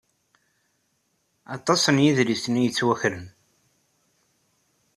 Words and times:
Aṭas 1.55 1.83
n 1.89 1.97
yedlisen 2.05 2.59
ay 2.59 2.63
yettwakren. 2.65 3.25